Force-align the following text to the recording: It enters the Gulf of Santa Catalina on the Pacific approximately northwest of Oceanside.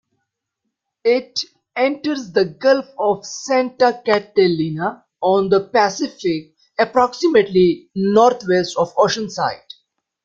It 1.05 1.41
enters 1.75 2.31
the 2.31 2.43
Gulf 2.45 2.87
of 2.97 3.23
Santa 3.23 4.01
Catalina 4.03 5.05
on 5.21 5.49
the 5.49 5.65
Pacific 5.69 6.55
approximately 6.79 7.87
northwest 7.93 8.75
of 8.77 8.95
Oceanside. 8.95 9.61